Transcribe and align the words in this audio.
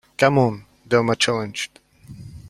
Come 0.17 0.39
on, 0.39 0.65
Del 0.87 1.03
Mar 1.03 1.13
challenged. 1.15 1.79